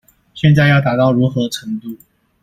[0.33, 1.95] 現在要達到如何程度